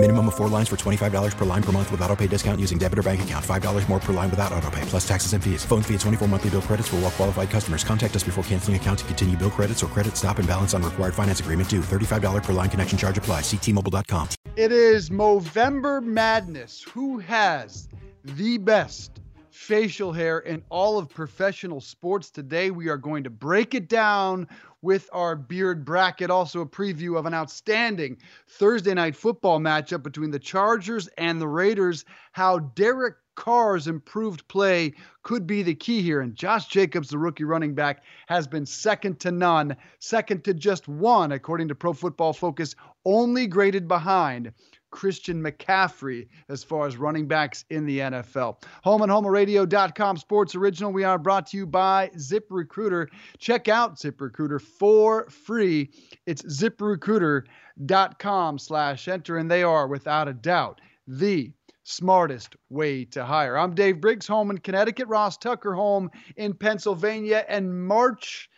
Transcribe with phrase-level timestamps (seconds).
[0.00, 2.78] Minimum of four lines for $25 per line per month with auto pay discount using
[2.78, 3.44] debit or bank account.
[3.44, 5.64] $5 more per line without auto pay, plus taxes and fees.
[5.64, 7.82] Phone fee at 24 monthly bill credits for all well qualified customers.
[7.82, 10.84] Contact us before canceling account to continue bill credits or credit stop and balance on
[10.84, 11.80] required finance agreement due.
[11.80, 13.40] $35 per line connection charge apply.
[13.40, 14.28] Ctmobile.com.
[14.54, 16.84] It is Movember Madness.
[16.94, 17.88] Who has
[18.22, 19.20] the best
[19.50, 22.30] facial hair in all of professional sports?
[22.30, 24.46] Today we are going to break it down
[24.82, 26.30] with our beard bracket.
[26.30, 28.18] Also, a preview of an outstanding
[28.48, 32.04] Thursday night football matchup between the Chargers and the Raiders.
[32.32, 36.20] How Derek Carr's improved play could be the key here.
[36.20, 40.88] And Josh Jacobs, the rookie running back, has been second to none, second to just
[40.88, 44.52] one, according to Pro Football Focus, only graded behind
[44.90, 48.62] Christian McCaffrey as far as running backs in the NFL.
[48.84, 50.92] Home and HomeRadio.com sports original.
[50.92, 53.08] We are brought to you by ZipRecruiter.
[53.38, 55.90] Check out ZipRecruiter for free.
[56.26, 61.52] It's ZipRecruiter.com slash enter, and they are without a doubt the
[61.84, 63.56] smartest way to hire.
[63.56, 68.50] I'm Dave Briggs, home in Connecticut, Ross Tucker, home in Pennsylvania, and March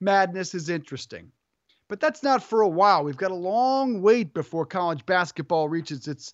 [0.00, 1.30] Madness is interesting.
[1.94, 3.04] But that's not for a while.
[3.04, 6.32] We've got a long wait before college basketball reaches its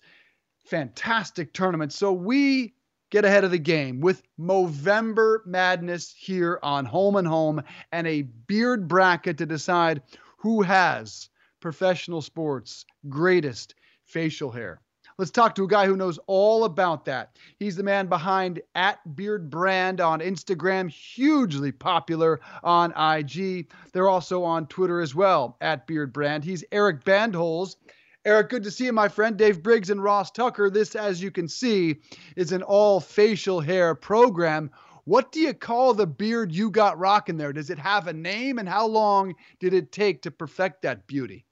[0.65, 1.93] fantastic tournament.
[1.93, 2.73] So we
[3.11, 8.23] get ahead of the game with Movember Madness here on Home and Home and a
[8.23, 10.01] beard bracket to decide
[10.37, 14.81] who has professional sports greatest facial hair.
[15.17, 17.37] Let's talk to a guy who knows all about that.
[17.57, 23.69] He's the man behind at Beard Brand on Instagram, hugely popular on IG.
[23.93, 26.43] They're also on Twitter as well, at Beard Brand.
[26.43, 27.75] He's Eric Bandholz.
[28.23, 29.35] Eric, good to see you, my friend.
[29.35, 30.69] Dave Briggs and Ross Tucker.
[30.69, 31.97] This, as you can see,
[32.35, 34.69] is an all facial hair program.
[35.05, 37.51] What do you call the beard you got rocking there?
[37.51, 41.45] Does it have a name, and how long did it take to perfect that beauty?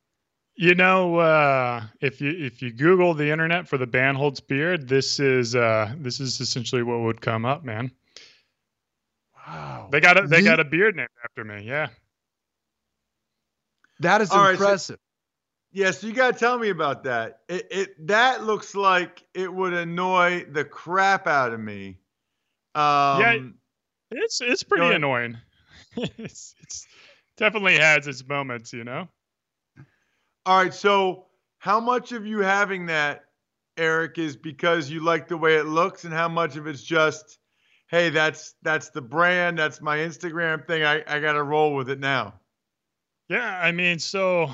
[0.62, 5.18] You know, uh, if you if you Google the internet for the Bandholz beard, this
[5.18, 7.92] is uh, this is essentially what would come up, man.
[9.48, 11.64] Wow, they got a they got a beard named after me.
[11.64, 11.88] Yeah,
[14.02, 14.96] that is All impressive.
[14.96, 17.40] Right, so, yeah, so you got to tell me about that.
[17.48, 22.00] It, it that looks like it would annoy the crap out of me.
[22.76, 23.38] Um, yeah,
[24.12, 25.38] it's it's pretty annoying.
[25.96, 26.86] it's it's
[27.38, 29.08] definitely has its moments, you know.
[30.46, 30.74] All right.
[30.74, 31.26] So,
[31.60, 33.26] how much of you having that,
[33.78, 37.40] Eric, is because you like the way it looks, and how much of it's just,
[37.88, 40.84] hey, that's that's the brand, that's my Instagram thing.
[40.84, 42.34] I I got to roll with it now.
[43.30, 44.50] Yeah, I mean, so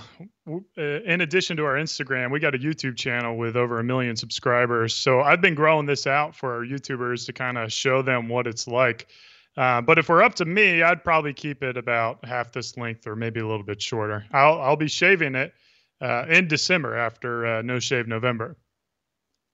[0.50, 4.18] uh, in addition to our Instagram, we got a YouTube channel with over a million
[4.18, 4.94] subscribers.
[4.94, 8.48] So I've been growing this out for our YouTubers to kind of show them what
[8.48, 9.08] it's like.
[9.56, 13.08] Uh, but if we're up to me, I'd probably keep it about half this length
[13.08, 14.26] or maybe a little bit shorter.
[14.34, 15.54] I'll I'll be shaving it
[16.02, 18.58] uh, in December after uh, No Shave November.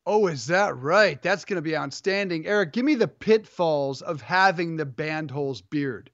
[0.06, 1.22] Oh, is that right?
[1.22, 2.48] That's going to be outstanding.
[2.48, 6.10] Eric, give me the pitfalls of having the Bandholz beard.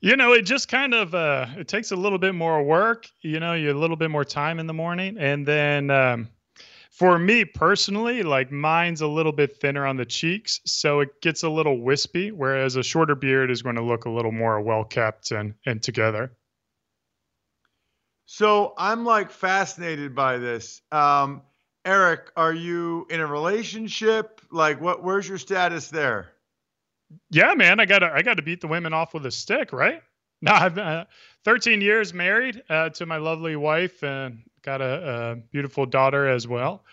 [0.00, 3.06] You know, it just kind of uh, it takes a little bit more work.
[3.20, 6.28] You know, you a little bit more time in the morning, and then um,
[6.90, 11.42] for me personally, like mine's a little bit thinner on the cheeks, so it gets
[11.42, 12.30] a little wispy.
[12.30, 15.82] Whereas a shorter beard is going to look a little more well kept and and
[15.82, 16.32] together.
[18.30, 20.82] So I'm like fascinated by this.
[20.92, 21.40] Um,
[21.86, 24.42] Eric, are you in a relationship?
[24.50, 25.02] Like, what?
[25.02, 26.32] Where's your status there?
[27.30, 30.02] Yeah, man, I gotta I gotta beat the women off with a stick, right?
[30.40, 31.04] No, I've been uh,
[31.44, 36.46] 13 years married uh, to my lovely wife and got a, a beautiful daughter as
[36.46, 36.84] well.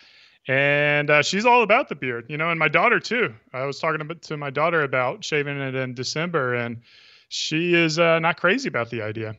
[0.47, 3.35] And uh, she's all about the beard, you know, and my daughter too.
[3.53, 6.81] I was talking to my daughter about shaving it in December, and
[7.29, 9.35] she is uh, not crazy about the idea.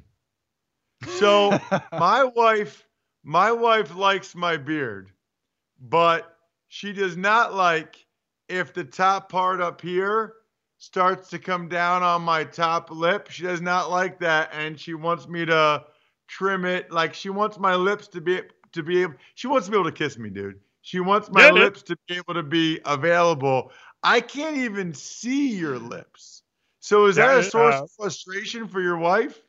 [1.07, 1.59] So
[1.93, 2.87] my wife,
[3.25, 5.11] my wife likes my beard,
[5.81, 6.37] but
[6.69, 8.07] she does not like
[8.49, 10.35] if the top part up here
[10.79, 13.31] starts to come down on my top lip.
[13.31, 15.85] She does not like that, and she wants me to
[16.29, 16.91] trim it.
[16.91, 18.41] Like she wants my lips to be
[18.73, 19.15] to be able.
[19.35, 20.61] She wants to be able to kiss me, dude.
[20.83, 23.73] She wants my lips to be able to be available.
[24.03, 26.43] I can't even see your lips.
[26.79, 29.43] So is that a source uh, of frustration for your wife?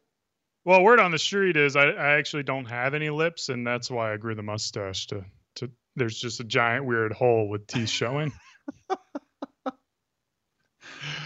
[0.67, 3.89] Well, word on the street is I, I actually don't have any lips, and that's
[3.89, 5.23] why I grew the mustache to
[5.55, 5.71] to.
[5.95, 8.33] There's just a giant weird hole with teeth showing.
[8.91, 9.79] okay.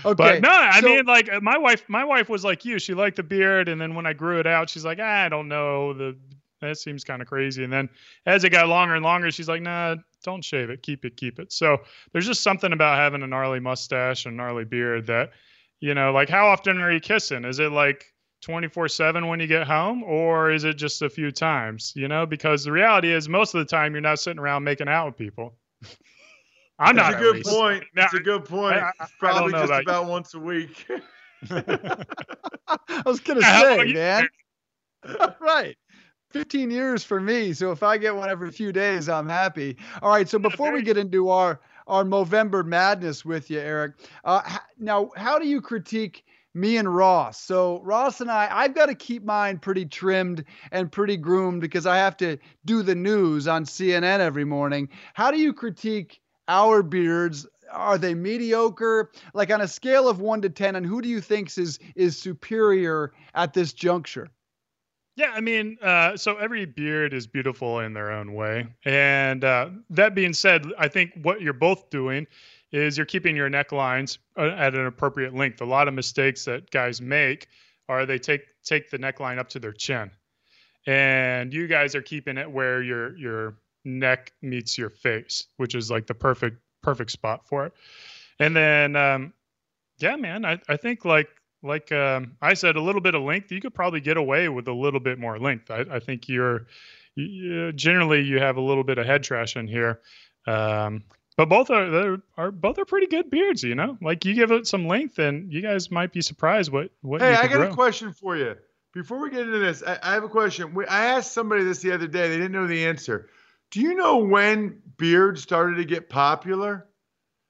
[0.04, 2.78] But no, I so, mean, like my wife, my wife was like you.
[2.78, 5.28] She liked the beard, and then when I grew it out, she's like, ah, I
[5.28, 5.94] don't know.
[5.94, 6.16] The
[6.62, 7.64] that seems kind of crazy.
[7.64, 7.90] And then
[8.28, 11.40] as it got longer and longer, she's like, nah, don't shave it, keep it, keep
[11.40, 11.52] it.
[11.52, 11.80] So
[12.14, 15.32] there's just something about having a gnarly mustache and gnarly beard that,
[15.80, 17.44] you know, like how often are you kissing?
[17.44, 18.06] Is it like
[18.42, 22.26] 24 7 when you get home or is it just a few times you know
[22.26, 25.18] because the reality is most of the time you're not sitting around making out with
[25.18, 25.56] people
[26.80, 27.12] i'm not.
[27.12, 30.06] That's not a good point that's a good point I, I, probably I just about
[30.06, 30.10] you.
[30.10, 30.88] once a week
[31.52, 34.28] i was gonna say man
[35.40, 35.78] right
[36.32, 40.10] 15 years for me so if i get one every few days i'm happy all
[40.10, 43.96] right so before we get into our our Movember madness with you, Eric.
[44.24, 44.42] Uh,
[44.80, 47.42] now, how do you critique me and Ross.
[47.42, 51.86] So Ross and I, I've got to keep mine pretty trimmed and pretty groomed because
[51.86, 54.90] I have to do the news on CNN every morning.
[55.14, 57.48] How do you critique our beards?
[57.72, 59.12] Are they mediocre?
[59.34, 62.18] Like on a scale of one to ten, and who do you think is is
[62.18, 64.30] superior at this juncture?
[65.16, 68.68] Yeah, I mean, uh, so every beard is beautiful in their own way.
[68.86, 72.28] And uh, that being said, I think what you're both doing
[72.72, 75.62] is you're keeping your necklines uh, at an appropriate length.
[75.62, 77.48] A lot of mistakes that guys make
[77.90, 80.12] are they take take the neckline up to their chin,
[80.86, 85.92] and you guys are keeping it where your your neck meets your face, which is
[85.92, 87.74] like the perfect perfect spot for it.
[88.40, 89.34] And then, um,
[89.98, 91.30] yeah, man, I I think like
[91.64, 94.68] like um, I said, a little bit of length, you could probably get away with
[94.68, 95.70] a little bit more length.
[95.70, 96.68] I, I think you're
[97.16, 100.00] you, generally you have a little bit of head trash in here.
[100.48, 101.04] Um,
[101.38, 103.98] but both are are both are pretty good beards, you know.
[104.02, 107.22] Like you give it some length, and you guys might be surprised what what.
[107.22, 107.70] Hey, I got grow.
[107.70, 108.56] a question for you.
[108.94, 110.76] Before we get into this, I, I have a question.
[110.90, 113.30] I asked somebody this the other day; they didn't know the answer.
[113.72, 116.88] Do you know when beards started to get popular?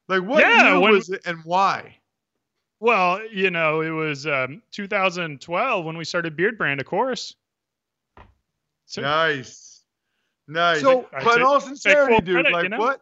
[0.08, 1.98] Like what yeah, year when, was it, and why?
[2.80, 7.36] Well, you know, it was um, 2012 when we started Beard Brand, of course.
[8.86, 9.84] So, nice,
[10.48, 10.82] nice.
[10.82, 12.80] So, but in all sincerity, dude, credit, like you know?
[12.80, 13.02] what?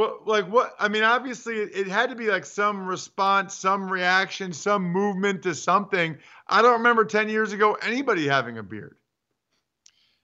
[0.00, 0.74] Well, like what?
[0.78, 5.54] I mean, obviously, it, had to be like some response, some reaction, some movement to
[5.54, 6.16] something.
[6.48, 8.96] I don't remember ten years ago anybody having a beard.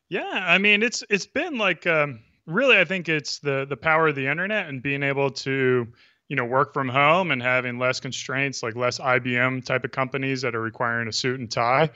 [0.09, 2.79] Yeah, I mean, it's it's been like um, really.
[2.79, 5.87] I think it's the the power of the internet and being able to
[6.29, 10.41] you know work from home and having less constraints, like less IBM type of companies
[10.41, 11.91] that are requiring a suit and tie.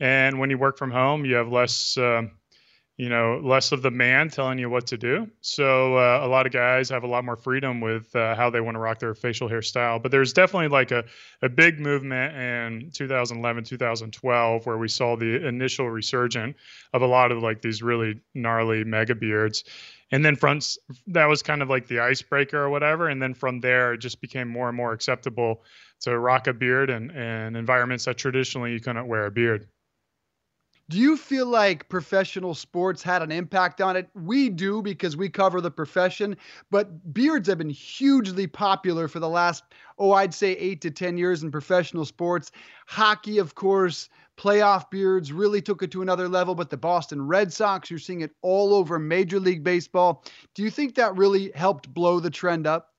[0.00, 1.96] And when you work from home, you have less.
[1.96, 2.24] Uh,
[3.02, 5.28] you know, less of the man telling you what to do.
[5.40, 8.60] So uh, a lot of guys have a lot more freedom with uh, how they
[8.60, 10.00] want to rock their facial hairstyle.
[10.00, 11.02] But there's definitely like a,
[11.42, 16.56] a big movement in 2011, 2012, where we saw the initial resurgence
[16.92, 19.64] of a lot of like these really gnarly mega beards.
[20.12, 20.60] And then from
[21.08, 23.08] that was kind of like the icebreaker or whatever.
[23.08, 25.64] And then from there, it just became more and more acceptable
[26.02, 29.66] to rock a beard and, and environments that traditionally you couldn't wear a beard.
[30.92, 34.10] Do you feel like professional sports had an impact on it?
[34.14, 36.36] We do because we cover the profession,
[36.70, 39.64] but beards have been hugely popular for the last,
[39.98, 42.52] oh, I'd say eight to 10 years in professional sports.
[42.86, 47.50] Hockey, of course, playoff beards really took it to another level, but the Boston Red
[47.54, 50.22] Sox, you're seeing it all over Major League Baseball.
[50.54, 52.90] Do you think that really helped blow the trend up?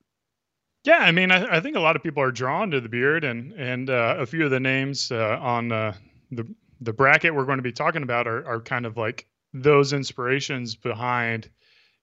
[0.84, 3.24] Yeah, I mean, I, I think a lot of people are drawn to the beard,
[3.24, 5.94] and and uh, a few of the names uh, on uh,
[6.32, 6.46] the
[6.84, 10.76] the bracket we're going to be talking about are, are kind of like those inspirations
[10.76, 11.50] behind,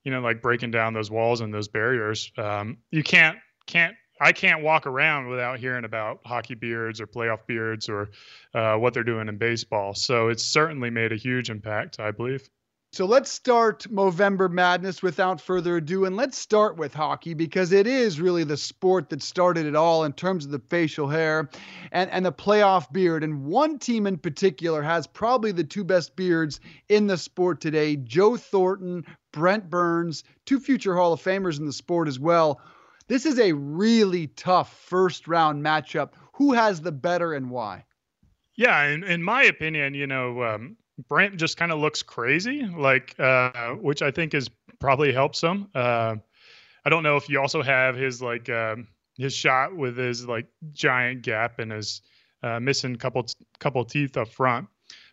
[0.03, 2.31] you know, like breaking down those walls and those barriers.
[2.37, 7.47] Um, you can't can't I can't walk around without hearing about hockey beards or playoff
[7.47, 8.11] beards or
[8.53, 9.95] uh, what they're doing in baseball.
[9.95, 12.47] So it's certainly made a huge impact, I believe.
[12.93, 16.03] So let's start Movember Madness without further ado.
[16.03, 20.03] And let's start with hockey because it is really the sport that started it all
[20.03, 21.49] in terms of the facial hair
[21.93, 23.23] and, and the playoff beard.
[23.23, 27.95] And one team in particular has probably the two best beards in the sport today
[27.95, 32.59] Joe Thornton, Brent Burns, two future Hall of Famers in the sport as well.
[33.07, 36.09] This is a really tough first round matchup.
[36.33, 37.85] Who has the better and why?
[38.57, 40.75] Yeah, in, in my opinion, you know, um,
[41.07, 45.69] Brent just kind of looks crazy, like uh, which I think is probably helps him.
[45.73, 46.15] Uh,
[46.83, 50.47] I don't know if you also have his like um, his shot with his like
[50.73, 52.01] giant gap and his
[52.43, 53.25] uh, missing couple
[53.59, 54.67] couple teeth up front.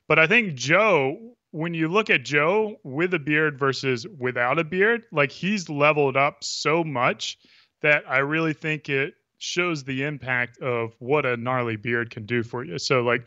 [0.09, 4.65] But I think Joe, when you look at Joe with a beard versus without a
[4.65, 7.39] beard, like he's leveled up so much
[7.83, 12.43] that I really think it shows the impact of what a gnarly beard can do
[12.43, 12.79] for you.
[12.79, 13.25] So like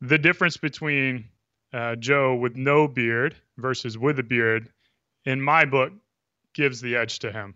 [0.00, 1.28] the difference between
[1.74, 4.70] uh, Joe with no beard versus with a beard,
[5.24, 5.92] in my book,
[6.54, 7.54] gives the edge to him.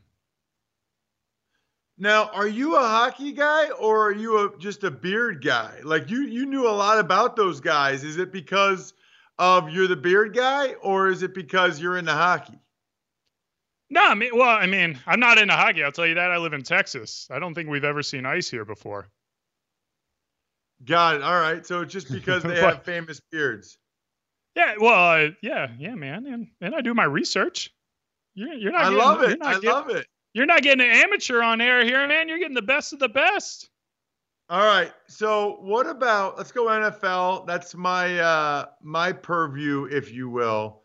[1.96, 5.80] Now, are you a hockey guy or are you a, just a beard guy?
[5.84, 8.04] Like you, you knew a lot about those guys.
[8.04, 8.92] Is it because
[9.38, 12.58] of you're the beard guy, or is it because you're into hockey?
[13.90, 15.84] No, I mean, well, I mean, I'm not into hockey.
[15.84, 16.30] I'll tell you that.
[16.30, 17.28] I live in Texas.
[17.30, 19.08] I don't think we've ever seen ice here before.
[20.84, 21.22] Got it.
[21.22, 21.64] All right.
[21.64, 23.78] So it's just because they have famous beards.
[24.58, 24.74] Yeah.
[24.80, 27.72] Well, uh, yeah, yeah, man, and and I do my research.
[28.34, 28.80] You're, you're not.
[28.82, 29.38] I getting, love it.
[29.42, 30.06] I getting- love it.
[30.34, 32.28] You're not getting an amateur on air here, man.
[32.28, 33.70] You're getting the best of the best.
[34.50, 34.92] All right.
[35.08, 37.46] So what about let's go NFL.
[37.46, 40.82] That's my uh my purview, if you will.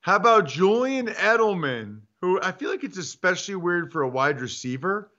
[0.00, 5.10] How about Julian Edelman, who I feel like it's especially weird for a wide receiver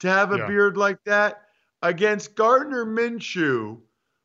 [0.00, 0.46] to have a Yeah.
[0.46, 1.42] beard like that,
[1.82, 3.80] against Gardner Minshew,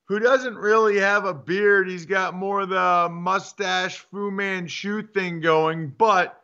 [0.08, 1.90] who doesn't really have a beard.
[1.90, 6.42] He's got more of the mustache Fu Manchu thing going, but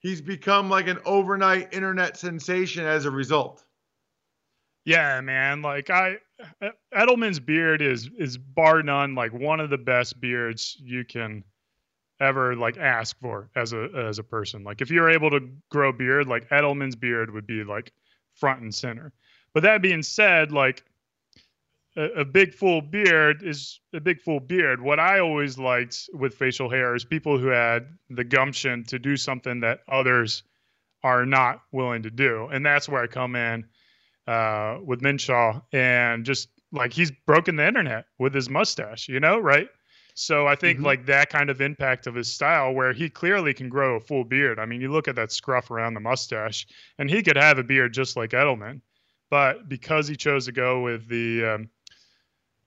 [0.00, 3.64] he's become like an overnight internet sensation as a result.
[4.84, 5.62] Yeah, man.
[5.62, 6.18] Like I,
[6.94, 11.44] Edelman's beard is is bar none like one of the best beards you can
[12.20, 14.64] ever like ask for as a as a person.
[14.64, 17.92] Like if you're able to grow beard, like Edelman's beard would be like
[18.34, 19.12] front and center.
[19.54, 20.84] But that being said, like
[21.96, 24.80] a, a big full beard is a big full beard.
[24.80, 29.16] What I always liked with facial hair is people who had the gumption to do
[29.16, 30.42] something that others
[31.02, 33.66] are not willing to do, and that's where I come in
[34.26, 39.38] uh, with Minshew, and just like he's broken the internet with his mustache, you know,
[39.38, 39.68] right?
[40.16, 40.84] So I think Mhm.
[40.84, 44.24] like that kind of impact of his style, where he clearly can grow a full
[44.24, 44.58] beard.
[44.58, 46.66] I mean, you look at that scruff around the mustache,
[46.98, 48.80] and he could have a beard just like Edelman,
[49.30, 51.70] but because he chose to go with the um,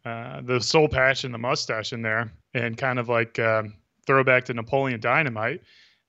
[0.08, 3.74] uh, the soul patch and the mustache in there, and kind of like um,
[4.06, 5.62] throwback to Napoleon Dynamite,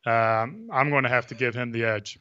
[0.06, 2.18] um, I'm going to have to give him the edge.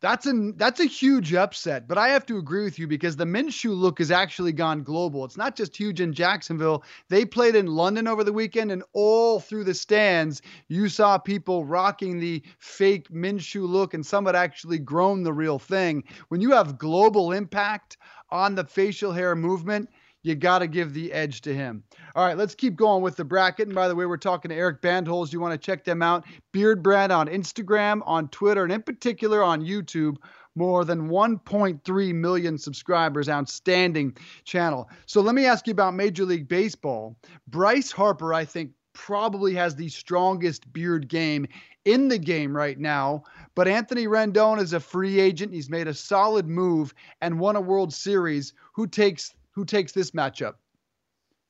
[0.00, 3.24] That's an that's a huge upset, but I have to agree with you because the
[3.24, 5.24] Minshew look has actually gone global.
[5.24, 6.84] It's not just huge in Jacksonville.
[7.08, 11.64] They played in London over the weekend, and all through the stands, you saw people
[11.64, 16.04] rocking the fake Minshew look, and some had actually grown the real thing.
[16.28, 17.96] When you have global impact
[18.30, 19.88] on the facial hair movement,
[20.26, 21.84] you got to give the edge to him.
[22.16, 23.68] All right, let's keep going with the bracket.
[23.68, 25.32] And by the way, we're talking to Eric Bandholz.
[25.32, 26.24] You want to check them out.
[26.50, 30.16] Beard Brand on Instagram, on Twitter, and in particular on YouTube.
[30.56, 33.28] More than 1.3 million subscribers.
[33.28, 34.90] Outstanding channel.
[35.06, 37.16] So let me ask you about Major League Baseball.
[37.46, 41.46] Bryce Harper, I think, probably has the strongest beard game
[41.84, 43.22] in the game right now.
[43.54, 45.52] But Anthony Rendon is a free agent.
[45.52, 48.54] He's made a solid move and won a World Series.
[48.72, 50.54] Who takes who takes this matchup?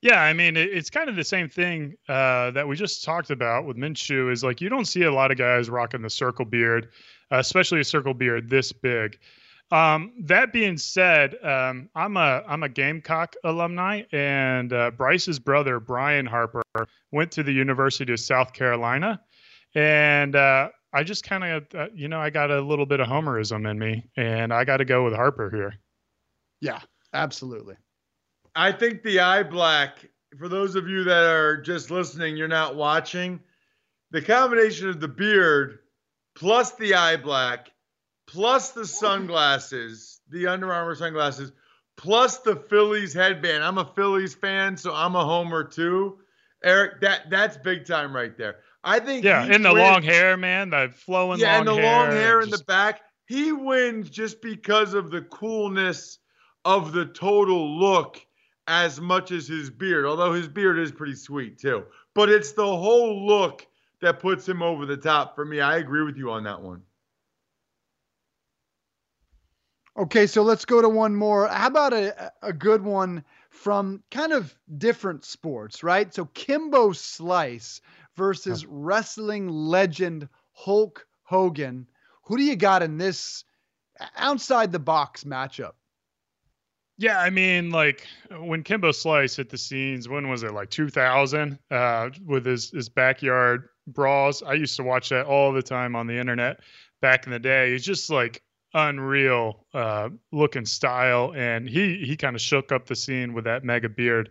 [0.00, 3.66] Yeah, I mean, it's kind of the same thing uh, that we just talked about
[3.66, 4.30] with Minshew.
[4.30, 6.90] Is like you don't see a lot of guys rocking the circle beard,
[7.32, 9.18] uh, especially a circle beard this big.
[9.72, 15.80] Um, that being said, um, I'm a I'm a Gamecock alumni, and uh, Bryce's brother
[15.80, 16.62] Brian Harper
[17.10, 19.20] went to the University of South Carolina,
[19.74, 23.08] and uh, I just kind of uh, you know I got a little bit of
[23.08, 25.74] homerism in me, and I got to go with Harper here.
[26.60, 26.80] Yeah,
[27.12, 27.76] absolutely.
[28.56, 30.08] I think the eye black,
[30.38, 33.40] for those of you that are just listening, you're not watching,
[34.10, 35.80] the combination of the beard
[36.34, 37.70] plus the eye black
[38.26, 41.52] plus the sunglasses, the Under Armour sunglasses,
[41.96, 43.62] plus the Phillies headband.
[43.62, 46.18] I'm a Phillies fan, so I'm a homer too.
[46.64, 48.56] Eric, that that's big time right there.
[48.82, 51.82] I think Yeah, in the wins- long hair, man, the flowing yeah, and the hair,
[51.84, 53.02] long hair in the back.
[53.26, 56.18] He wins just because of the coolness
[56.64, 58.20] of the total look
[58.66, 61.84] as much as his beard, although his beard is pretty sweet too.
[62.14, 63.66] But it's the whole look
[64.00, 65.60] that puts him over the top for me.
[65.60, 66.82] I agree with you on that one.
[69.98, 71.48] Okay, so let's go to one more.
[71.48, 76.12] How about a, a good one from kind of different sports, right?
[76.12, 77.80] So Kimbo Slice
[78.14, 81.86] versus wrestling legend Hulk Hogan.
[82.24, 83.44] Who do you got in this
[84.16, 85.72] outside the box matchup?
[86.98, 88.06] Yeah, I mean, like
[88.38, 90.52] when Kimbo Slice hit the scenes, when was it?
[90.52, 94.42] Like 2000, uh, with his his backyard brawls.
[94.42, 96.60] I used to watch that all the time on the internet
[97.02, 97.72] back in the day.
[97.72, 102.96] He's just like unreal uh, looking style, and he he kind of shook up the
[102.96, 104.30] scene with that mega beard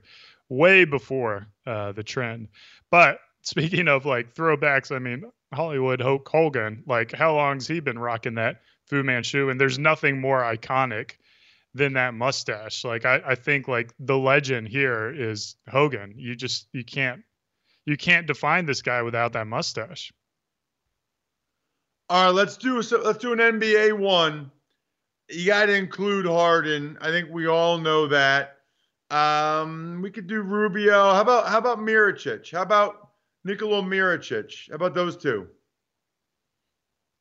[0.50, 2.48] way before uh, the trend.
[2.90, 6.84] But speaking of like throwbacks, I mean Hollywood Hulk Hogan.
[6.88, 9.50] Like how long's he been rocking that Fu Manchu?
[9.50, 11.12] And there's nothing more iconic
[11.76, 12.84] than that mustache.
[12.84, 16.16] Like I, I think like the legend here is Hogan.
[16.18, 17.22] You just you can't
[17.86, 20.12] you can't define this guy without that mustache.
[22.10, 23.02] All right, let's do so.
[23.02, 24.52] Let's do an NBA one.
[25.30, 26.98] You got to include Harden.
[27.02, 28.58] I think we all know that.
[29.12, 31.14] Um, we could do Rubio.
[31.14, 32.52] How about how about Miricic?
[32.52, 33.06] How about
[33.44, 34.70] Nikola Mirotic.
[34.70, 35.48] How about those two?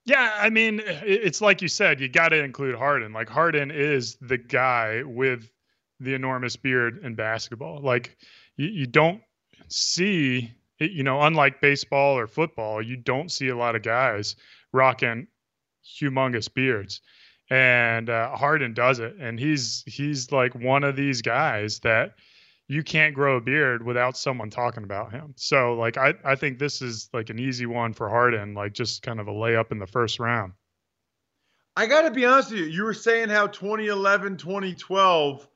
[0.07, 3.13] Yeah, I mean, it's like you said, you got to include Harden.
[3.13, 5.51] Like Harden is the guy with
[5.99, 7.81] the enormous beard in basketball.
[7.81, 8.17] Like
[8.57, 9.23] you, you don't
[9.69, 14.37] see, you know, unlike baseball or football, you don't see a lot of guys
[14.73, 15.27] rocking
[15.85, 17.01] humongous beards.
[17.49, 22.15] And uh, Harden does it, and he's he's like one of these guys that
[22.69, 25.35] you can't grow a beard without someone talking about him.
[25.37, 29.03] So like I I think this is like an easy one for Harden, like just
[29.03, 30.53] kind of a layup in the first round.
[31.77, 32.67] I got to be honest with you.
[32.67, 35.49] You were saying how 2011, 2012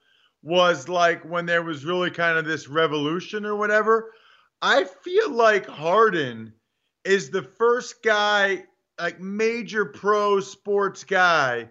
[0.43, 4.13] was like when there was really kind of this revolution or whatever.
[4.61, 6.53] I feel like Harden
[7.05, 8.65] is the first guy,
[9.01, 11.71] like major pro sports guy,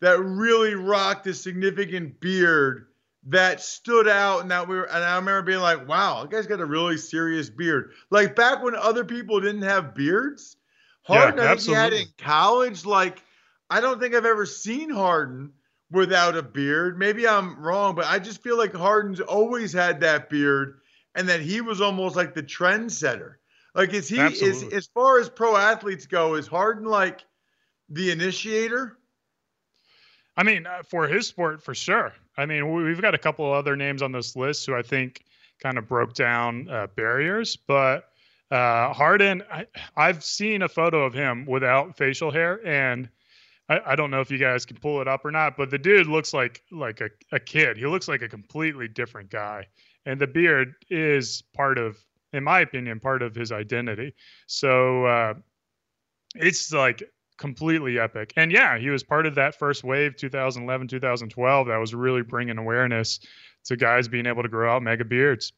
[0.00, 2.86] that really rocked a significant beard
[3.28, 6.46] that stood out and that we were and I remember being like, wow, that guy's
[6.46, 7.92] got a really serious beard.
[8.10, 10.56] Like back when other people didn't have beards.
[11.02, 12.84] Harden, yeah, I think he had in college.
[12.84, 13.22] Like,
[13.70, 15.52] I don't think I've ever seen Harden
[15.90, 16.98] without a beard.
[16.98, 20.80] Maybe I'm wrong, but I just feel like Harden's always had that beard
[21.14, 23.34] and that he was almost like the trendsetter.
[23.74, 24.68] Like is he Absolutely.
[24.68, 27.24] is as far as pro athletes go, is Harden like
[27.90, 28.98] the initiator?
[30.36, 32.12] I mean, uh, for his sport, for sure.
[32.38, 35.24] I mean, we've got a couple other names on this list who I think
[35.60, 38.08] kind of broke down uh, barriers, but
[38.50, 39.66] uh, Harden, I,
[39.96, 43.08] have seen a photo of him without facial hair, and
[43.68, 45.78] I, I, don't know if you guys can pull it up or not, but the
[45.78, 47.76] dude looks like like a, a kid.
[47.76, 49.66] He looks like a completely different guy,
[50.06, 51.98] and the beard is part of,
[52.32, 54.14] in my opinion, part of his identity.
[54.46, 55.34] So uh,
[56.36, 57.02] it's like
[57.38, 58.32] completely epic.
[58.36, 62.58] And yeah, he was part of that first wave 2011, 2012 that was really bringing
[62.58, 63.20] awareness
[63.64, 65.52] to guys being able to grow out mega beards.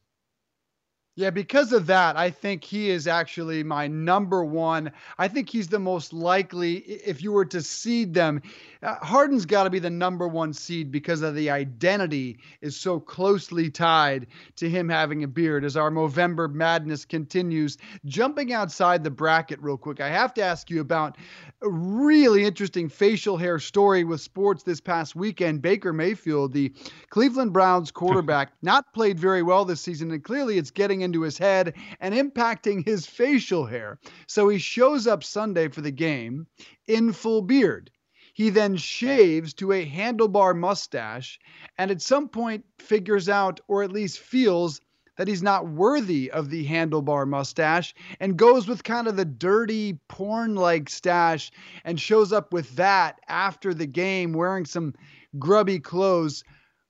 [1.15, 4.91] Yeah, because of that, I think he is actually my number one.
[5.17, 8.41] I think he's the most likely, if you were to seed them,
[8.81, 12.97] uh, Harden's got to be the number one seed because of the identity is so
[12.97, 15.65] closely tied to him having a beard.
[15.65, 20.69] As our Movember madness continues, jumping outside the bracket real quick, I have to ask
[20.69, 21.17] you about
[21.61, 25.61] a really interesting facial hair story with sports this past weekend.
[25.61, 26.73] Baker Mayfield, the
[27.09, 31.37] Cleveland Browns quarterback, not played very well this season, and clearly it's getting into his
[31.37, 33.99] head and impacting his facial hair.
[34.27, 36.47] So he shows up Sunday for the game
[36.87, 37.91] in full beard.
[38.33, 41.39] He then shaves to a handlebar mustache
[41.77, 44.79] and at some point figures out, or at least feels,
[45.17, 49.99] that he's not worthy of the handlebar mustache and goes with kind of the dirty
[50.07, 51.51] porn like stash
[51.83, 54.95] and shows up with that after the game wearing some
[55.37, 56.43] grubby clothes.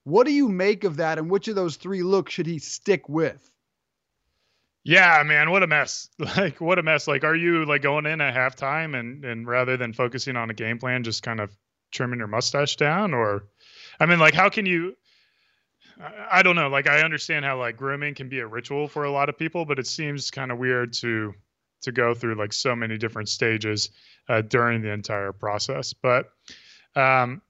[0.04, 3.10] What do you make of that and which of those three looks should he stick
[3.10, 3.51] with?
[4.84, 6.10] Yeah, man, what a mess.
[6.20, 7.08] Like what a mess.
[7.08, 10.54] Like are you like going in at halftime and and rather than focusing on a
[10.54, 11.56] game plan just kind of
[11.92, 13.44] trimming your mustache down or
[14.00, 14.96] I mean like how can you
[16.00, 16.70] I, I don't know.
[16.70, 19.66] Like I understand how like grooming can be a ritual for a lot of people,
[19.66, 21.34] but it seems kind of weird to
[21.82, 23.90] to go through like so many different stages
[24.30, 25.94] uh, during the entire process.
[25.94, 26.30] But
[26.96, 27.42] um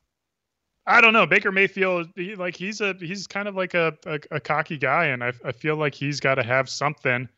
[0.85, 1.27] I don't know.
[1.27, 5.05] Baker Mayfield, he, like he's a he's kind of like a a, a cocky guy,
[5.07, 7.29] and I I feel like he's got to have something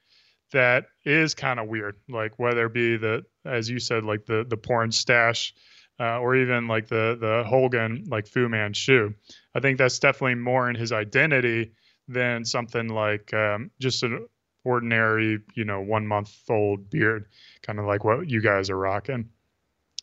[0.52, 4.46] that is kind of weird, like whether it be the as you said, like the
[4.48, 5.54] the porn stash,
[6.00, 9.14] uh, or even like the the Hogan like Fu Manchu.
[9.54, 11.74] I think that's definitely more in his identity
[12.08, 14.26] than something like um, just an
[14.64, 17.26] ordinary, you know, one month old beard,
[17.62, 19.30] kind of like what you guys are rocking.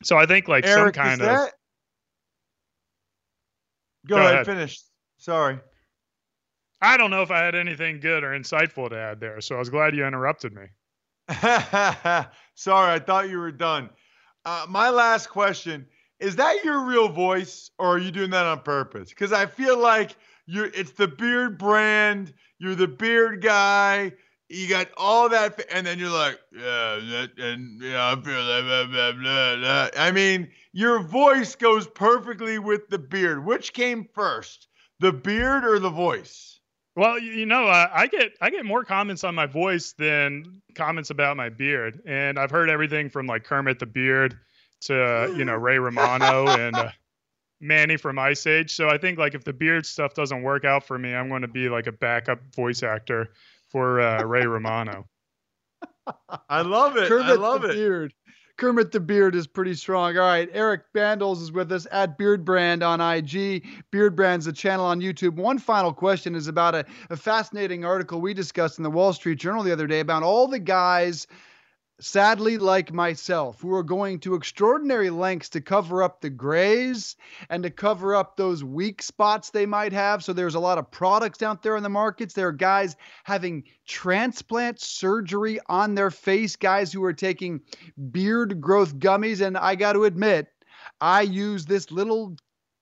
[0.03, 1.53] So I think like Eric, some kind of that,
[4.07, 4.81] Go, Go ahead, ahead, finish.
[5.19, 5.59] Sorry.
[6.83, 9.59] I don't know if I had anything good or insightful to add there, so I
[9.59, 10.65] was glad you interrupted me.
[11.29, 13.91] Sorry, I thought you were done.
[14.45, 15.87] Uh, my last question
[16.19, 19.11] is that your real voice, or are you doing that on purpose?
[19.11, 24.13] Because I feel like you're it's the beard brand, you're the beard guy,
[24.51, 28.65] you got all that, and then you're like, yeah, that, and yeah, I feel like
[28.65, 29.89] blah, blah, blah, blah.
[29.97, 33.45] I mean, your voice goes perfectly with the beard.
[33.45, 34.67] Which came first,
[34.99, 36.59] the beard or the voice?
[36.97, 41.11] Well, you know, uh, I get I get more comments on my voice than comments
[41.11, 44.37] about my beard, and I've heard everything from like Kermit the Beard
[44.83, 46.91] to you know Ray Romano and uh,
[47.61, 48.75] Manny from Ice Age.
[48.75, 51.43] So I think like if the beard stuff doesn't work out for me, I'm going
[51.43, 53.31] to be like a backup voice actor
[53.71, 55.07] for uh, Ray Romano.
[56.49, 57.09] I love it.
[57.09, 57.73] Kermit I love it.
[57.73, 58.15] Beard.
[58.57, 60.19] Kermit the Beard is pretty strong.
[60.19, 63.65] All right, Eric Bandholz is with us at Beard Brand on IG.
[63.91, 65.37] Beard Brand's a channel on YouTube.
[65.37, 69.39] One final question is about a, a fascinating article we discussed in the Wall Street
[69.39, 71.27] Journal the other day about all the guys
[72.01, 77.17] sadly, like myself, who are going to extraordinary lengths to cover up the grays
[77.49, 80.25] and to cover up those weak spots they might have.
[80.25, 82.35] So there's a lot of products out there in the markets.
[82.35, 87.61] There are guys having transplant surgery on their face, guys who are taking
[88.11, 89.45] beard growth gummies.
[89.45, 90.49] And I got to admit,
[91.01, 92.37] I use this little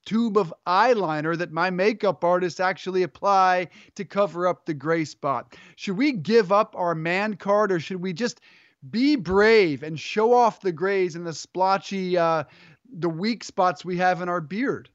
[0.05, 5.55] tube of eyeliner that my makeup artists actually apply to cover up the gray spot.
[5.75, 8.41] Should we give up our man card or should we just
[8.87, 12.43] be brave and show off the grays and the splotchy, uh,
[12.91, 14.89] the weak spots we have in our beard.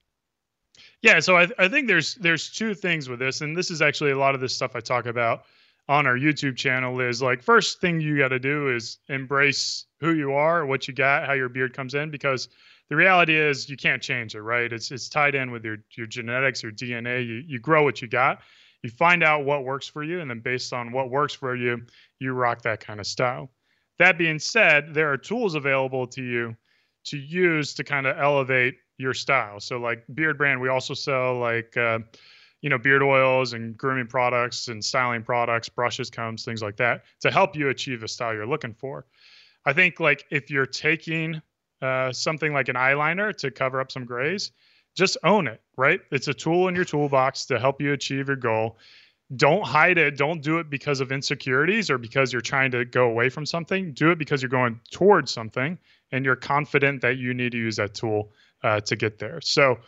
[1.03, 4.13] Yeah, so I, I think there's there's two things with this, and this is actually
[4.13, 5.45] a lot of this stuff I talk about
[5.89, 6.99] on our YouTube channel.
[7.01, 10.95] Is like first thing you got to do is embrace who you are, what you
[10.95, 12.49] got, how your beard comes in, because
[12.89, 14.73] the reality is you can't change it, right?
[14.73, 17.27] It's it's tied in with your your genetics, your DNA.
[17.27, 18.41] You you grow what you got.
[18.83, 21.83] You find out what works for you, and then based on what works for you,
[22.19, 23.51] you rock that kind of style.
[23.99, 26.57] That being said, there are tools available to you
[27.05, 29.61] to use to kind of elevate your style.
[29.61, 32.01] So, like Beard Brand, we also sell like, uh,
[32.61, 37.05] you know, beard oils and grooming products and styling products, brushes, combs, things like that
[37.21, 39.05] to help you achieve the style you're looking for.
[39.67, 41.43] I think like if you're taking
[41.83, 44.53] uh, something like an eyeliner to cover up some grays,
[44.97, 46.01] just own it, right?
[46.11, 48.79] It's a tool in your toolbox to help you achieve your goal
[49.37, 50.17] don't hide it.
[50.17, 53.93] Don't do it because of insecurities or because you're trying to go away from something.
[53.93, 55.79] Do it because you're going towards something
[56.13, 58.33] and you're confident that you need to use that tool
[58.63, 59.41] uh, to get there.
[59.41, 59.79] So,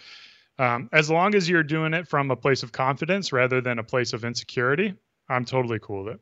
[0.59, 3.85] um, as long as you're doing it from a place of confidence rather than a
[3.85, 4.95] place of insecurity,
[5.29, 6.21] I'm totally cool with it.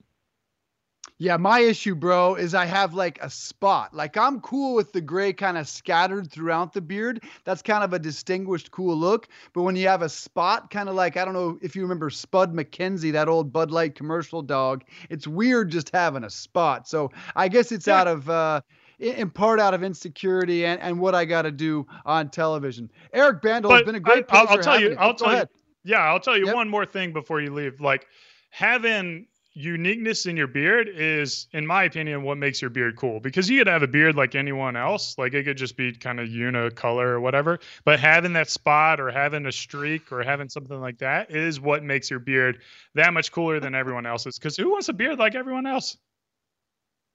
[1.18, 3.94] Yeah, my issue, bro, is I have like a spot.
[3.94, 7.22] Like I'm cool with the gray kind of scattered throughout the beard.
[7.44, 9.29] That's kind of a distinguished, cool look.
[9.53, 12.11] But when you have a spot, kind of like I don't know if you remember
[12.11, 14.83] Spud MacKenzie, that old Bud Light commercial dog.
[15.09, 16.88] It's weird just having a spot.
[16.88, 18.00] So I guess it's yeah.
[18.00, 18.61] out of uh
[18.98, 22.90] in part out of insecurity and, and what I got to do on television.
[23.12, 24.24] Eric Bandholz has been a great.
[24.31, 24.96] I, will tell you.
[24.98, 25.44] I'll tell you.
[25.85, 26.55] Yeah, I'll tell you yep.
[26.55, 27.81] one more thing before you leave.
[27.81, 28.07] Like
[28.50, 33.21] having uniqueness in your beard is, in my opinion, what makes your beard cool.
[33.21, 36.19] Because you could have a beard like anyone else, like it could just be kind
[36.19, 37.61] of unicolor or whatever.
[37.85, 41.85] But having that spot or having a streak or having something like that is what
[41.85, 42.61] makes your beard
[42.95, 44.38] that much cooler than everyone else's.
[44.38, 45.97] Because who wants a beard like everyone else?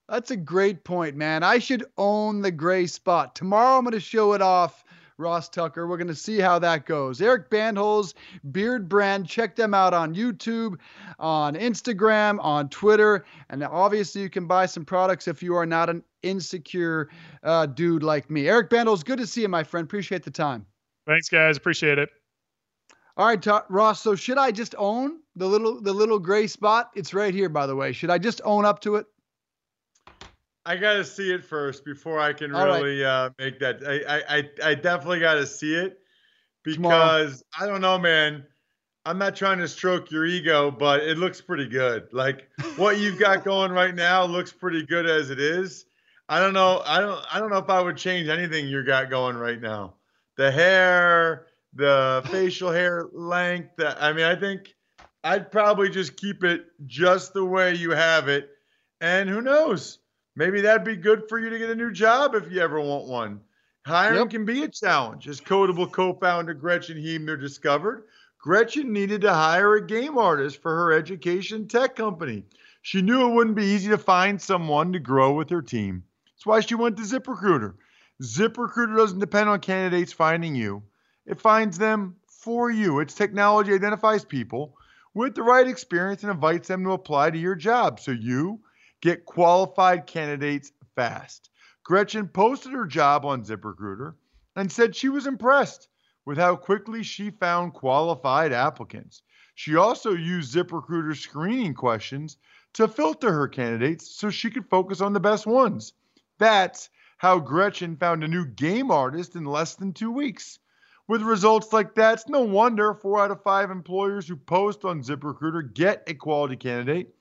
[0.07, 1.43] That's a great point, man.
[1.43, 3.35] I should own the gray spot.
[3.35, 4.83] Tomorrow I'm going to show it off
[5.19, 5.87] Ross Tucker.
[5.87, 7.21] We're going to see how that goes.
[7.21, 8.13] Eric Bandholz,
[8.51, 9.27] Beard Brand.
[9.27, 10.79] Check them out on YouTube,
[11.19, 13.25] on Instagram, on Twitter.
[13.49, 17.09] And obviously, you can buy some products if you are not an insecure
[17.43, 18.47] uh, dude like me.
[18.47, 19.85] Eric Bandholz, good to see you, my friend.
[19.85, 20.65] Appreciate the time.
[21.05, 21.57] Thanks, guys.
[21.57, 22.09] Appreciate it.
[23.17, 24.01] All right, Ross.
[24.01, 26.91] So should I just own the little the little gray spot?
[26.95, 27.91] It's right here, by the way.
[27.91, 29.07] Should I just own up to it?
[30.65, 33.25] I gotta see it first before I can really right.
[33.25, 33.81] uh, make that.
[33.85, 35.99] I, I I definitely gotta see it
[36.63, 37.35] because Tomorrow.
[37.59, 38.45] I don't know, man.
[39.05, 42.09] I'm not trying to stroke your ego, but it looks pretty good.
[42.11, 45.85] Like what you've got going right now looks pretty good as it is.
[46.27, 46.83] I don't know.
[46.85, 47.25] I don't.
[47.33, 49.95] I don't know if I would change anything you got going right now.
[50.35, 53.77] The hair, the facial hair length.
[53.77, 54.75] The, I mean, I think
[55.23, 58.49] I'd probably just keep it just the way you have it.
[59.01, 59.98] And who knows?
[60.39, 63.07] Maybe that'd be good for you to get a new job if you ever want
[63.07, 63.41] one.
[63.85, 64.29] Hiring yep.
[64.29, 65.27] can be a challenge.
[65.27, 68.05] As Kodable co founder Gretchen Huebner discovered,
[68.37, 72.45] Gretchen needed to hire a game artist for her education tech company.
[72.83, 76.05] She knew it wouldn't be easy to find someone to grow with her team.
[76.27, 77.73] That's why she went to ZipRecruiter.
[78.23, 80.83] ZipRecruiter doesn't depend on candidates finding you,
[81.25, 83.01] it finds them for you.
[83.01, 84.77] Its technology identifies people
[85.13, 88.61] with the right experience and invites them to apply to your job so you
[89.01, 91.49] Get qualified candidates fast.
[91.83, 94.15] Gretchen posted her job on ZipRecruiter
[94.55, 95.87] and said she was impressed
[96.25, 99.21] with how quickly she found qualified applicants.
[99.55, 102.37] She also used ZipRecruiter screening questions
[102.73, 105.93] to filter her candidates so she could focus on the best ones.
[106.37, 110.59] That's how Gretchen found a new game artist in less than two weeks.
[111.07, 115.01] With results like that, it's no wonder four out of five employers who post on
[115.01, 117.15] ZipRecruiter get a quality candidate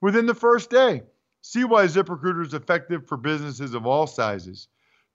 [0.00, 1.02] within the first day.
[1.46, 4.68] See why ZipRecruiter is effective for businesses of all sizes.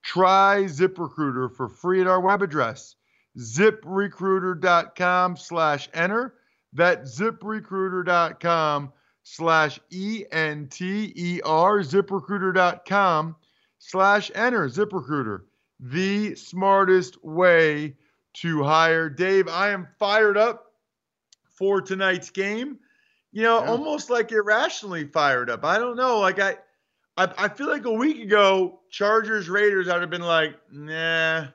[0.03, 2.95] Try ZipRecruiter for free at our web address,
[3.35, 6.35] ziprecruiter.com slash enter.
[6.71, 13.35] That's ziprecruiter.com slash E-N-T-E-R, ziprecruiter.com
[13.79, 15.41] slash enter ZipRecruiter.
[15.79, 17.95] The smartest way
[18.35, 19.09] to hire.
[19.09, 20.73] Dave, I am fired up
[21.45, 22.77] for tonight's game.
[23.31, 23.69] You know, yeah.
[23.69, 25.63] almost like irrationally fired up.
[25.63, 26.19] I don't know.
[26.19, 26.57] Like I,
[27.17, 31.47] I, I feel like a week ago, Chargers Raiders, I'd have been like, nah,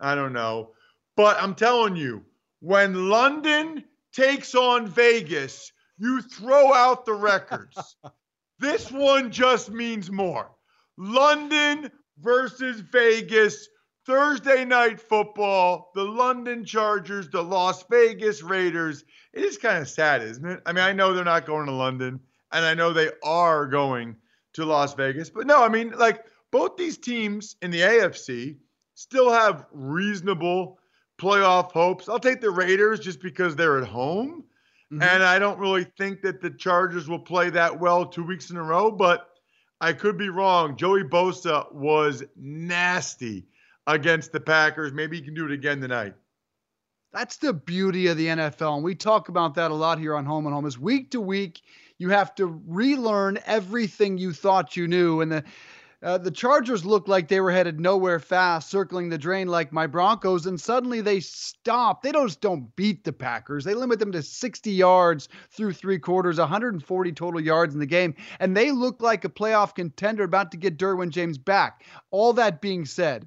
[0.00, 0.70] I don't know.
[1.16, 2.24] But I'm telling you,
[2.60, 7.96] when London takes on Vegas, you throw out the records.
[8.58, 10.50] this one just means more.
[10.96, 13.68] London versus Vegas,
[14.08, 19.04] Thursday night football, the London Chargers, the Las Vegas Raiders.
[19.34, 20.62] It is kind of sad, isn't it?
[20.64, 22.18] I mean, I know they're not going to London,
[22.50, 24.16] and I know they are going
[24.54, 28.56] to Las Vegas, but no, I mean, like both these teams in the AFC
[28.94, 30.78] still have reasonable
[31.20, 32.08] playoff hopes.
[32.08, 34.42] I'll take the Raiders just because they're at home.
[34.90, 35.02] Mm-hmm.
[35.02, 38.56] And I don't really think that the Chargers will play that well two weeks in
[38.56, 39.28] a row, but
[39.82, 40.78] I could be wrong.
[40.78, 43.48] Joey Bosa was nasty
[43.88, 44.92] against the Packers.
[44.92, 46.14] Maybe he can do it again tonight.
[47.12, 48.76] That's the beauty of the NFL.
[48.76, 51.20] And we talk about that a lot here on Home and Home is week to
[51.20, 51.62] week,
[51.96, 55.22] you have to relearn everything you thought you knew.
[55.22, 55.44] And the
[56.00, 59.88] uh, the Chargers looked like they were headed nowhere fast, circling the drain like my
[59.88, 62.02] Broncos, and suddenly they stop.
[62.02, 63.64] They don't don't beat the Packers.
[63.64, 68.14] They limit them to 60 yards through three quarters, 140 total yards in the game,
[68.38, 71.82] and they look like a playoff contender about to get Derwin James back.
[72.12, 73.26] All that being said,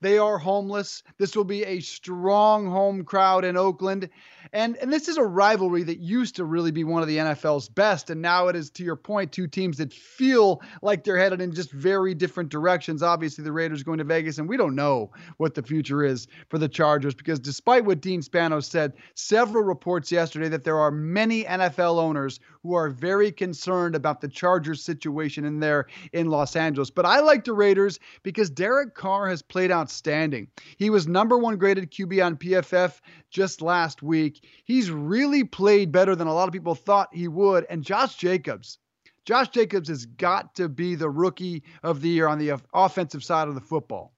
[0.00, 1.02] they are homeless.
[1.18, 4.08] This will be a strong home crowd in Oakland.
[4.52, 7.68] And, and this is a rivalry that used to really be one of the NFL's
[7.68, 8.10] best.
[8.10, 11.52] And now it is, to your point, two teams that feel like they're headed in
[11.52, 13.02] just very different directions.
[13.02, 16.58] Obviously, the Raiders going to Vegas, and we don't know what the future is for
[16.58, 21.44] the Chargers because despite what Dean Spanos said, several reports yesterday that there are many
[21.44, 26.90] NFL owners who are very concerned about the Chargers situation in there in Los Angeles.
[26.90, 30.46] But I like the Raiders because Derek Carr has played out outstanding.
[30.76, 34.46] He was number one graded QB on PFF just last week.
[34.64, 37.66] He's really played better than a lot of people thought he would.
[37.68, 38.78] And Josh Jacobs,
[39.24, 43.48] Josh Jacobs has got to be the rookie of the year on the offensive side
[43.48, 44.12] of the football.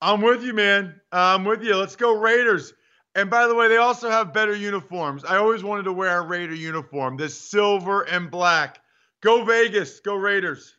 [0.00, 1.00] I'm with you, man.
[1.10, 1.74] I'm with you.
[1.74, 2.72] Let's go Raiders.
[3.16, 5.24] And by the way, they also have better uniforms.
[5.24, 8.78] I always wanted to wear a Raider uniform, this silver and black.
[9.20, 9.98] Go Vegas.
[9.98, 10.76] Go Raiders.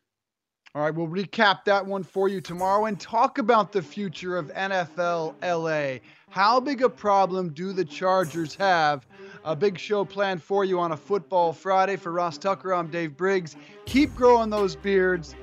[0.74, 4.48] All right, we'll recap that one for you tomorrow and talk about the future of
[4.54, 6.00] NFL LA.
[6.30, 9.06] How big a problem do the Chargers have?
[9.44, 11.98] A big show planned for you on a football Friday.
[11.98, 13.58] For Ross Tucker, I'm Dave Briggs.
[13.86, 15.36] Keep growing those beards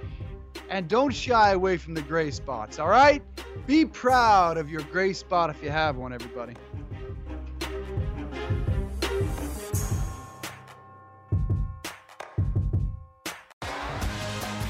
[0.71, 3.23] and don't shy away from the gray spots, all right?
[3.67, 6.55] Be proud of your gray spot if you have one, everybody.